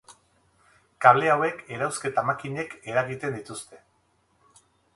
[1.05, 3.85] Kable hauek erauzketa-makinek eragiten dituzte.